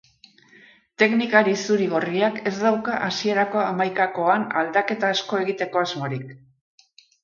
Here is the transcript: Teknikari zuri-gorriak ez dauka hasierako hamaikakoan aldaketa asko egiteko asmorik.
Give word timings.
Teknikari 1.03 1.53
zuri-gorriak 1.65 2.41
ez 2.53 2.55
dauka 2.63 2.97
hasierako 3.11 3.63
hamaikakoan 3.69 4.51
aldaketa 4.65 5.17
asko 5.19 5.45
egiteko 5.47 5.89
asmorik. 5.89 6.39